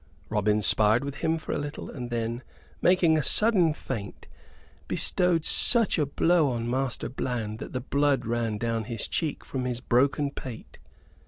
Robin 0.29 0.63
sparred 0.63 1.03
with 1.03 1.17
him 1.17 1.37
for 1.37 1.51
a 1.51 1.59
little, 1.59 1.87
and 1.91 2.09
then, 2.09 2.41
making 2.81 3.15
a 3.15 3.21
sudden 3.23 3.71
feint, 3.71 4.25
bestowed 4.87 5.45
such 5.45 5.99
a 5.99 6.07
blow 6.07 6.49
on 6.49 6.67
Master 6.67 7.07
Bland 7.07 7.59
that 7.59 7.71
the 7.71 7.81
blood 7.81 8.25
ran 8.25 8.57
down 8.57 8.85
his 8.85 9.07
cheek 9.07 9.45
from 9.45 9.63
his 9.65 9.79
broken 9.79 10.31
pate. 10.31 10.79